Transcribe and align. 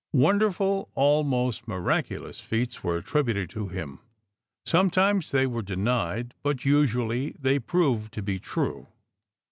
Wonderful, 0.13 0.89
almost 0.95 1.67
miraculous, 1.67 2.39
feats 2.41 2.83
were 2.83 2.97
attributed 2.97 3.51
to 3.51 3.67
him. 3.67 3.99
Sometimes 4.65 5.29
they 5.29 5.45
were 5.45 5.61
denied; 5.61 6.33
but 6.41 6.65
usually 6.65 7.35
they 7.39 7.59
proved 7.59 8.11
to 8.13 8.23
be 8.23 8.39
true. 8.39 8.87